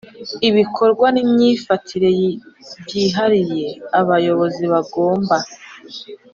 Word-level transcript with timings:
Ibikorwa 0.49 1.07
n 1.15 1.17
imyifatire 1.23 2.09
byihariye 2.83 3.67
abayobozi 3.99 4.63
bagomba 4.73 5.37